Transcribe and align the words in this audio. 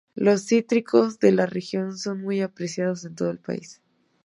Los 0.15 0.45
cítricos 0.47 1.19
de 1.19 1.31
la 1.31 1.45
región 1.45 1.95
son 1.95 2.21
muy 2.23 2.41
apreciados 2.41 3.05
en 3.05 3.13
todo 3.13 3.29
el 3.29 3.37
país. 3.37 3.83